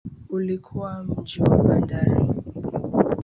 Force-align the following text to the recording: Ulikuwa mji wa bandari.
Ulikuwa 0.29 1.03
mji 1.03 1.41
wa 1.41 1.57
bandari. 1.63 2.25